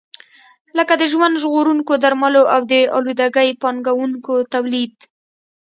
[0.77, 4.93] لکه د ژوند ژغورونکو درملو او د آلودګۍ پاکونکو تولید.